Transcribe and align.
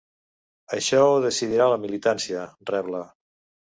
Això 0.77 1.03
ho 1.11 1.21
decidirà 1.27 1.69
la 1.75 1.79
militància, 1.87 2.51
rebla. 2.75 3.09